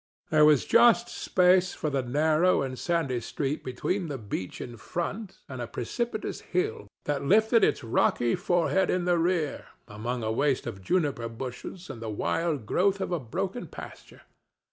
There 0.31 0.45
was 0.45 0.65
just 0.65 1.09
space 1.09 1.75
for 1.75 1.91
the 1.91 2.01
narrow 2.01 2.63
and 2.63 2.79
sandy 2.79 3.19
street 3.19 3.63
between 3.63 4.07
the 4.07 4.17
beach 4.17 4.59
in 4.59 4.77
front 4.77 5.37
and 5.47 5.61
a 5.61 5.67
precipitous 5.67 6.39
hill 6.41 6.87
that 7.03 7.23
lifted 7.23 7.63
its 7.63 7.83
rocky 7.83 8.33
forehead 8.33 8.89
in 8.89 9.05
the 9.05 9.19
rear 9.19 9.67
among 9.87 10.23
a 10.23 10.31
waste 10.31 10.65
of 10.65 10.81
juniper 10.81 11.29
bushes 11.29 11.87
and 11.87 12.01
the 12.01 12.09
wild 12.09 12.65
growth 12.65 12.99
of 12.99 13.11
a 13.11 13.19
broken 13.19 13.67
pasture. 13.67 14.21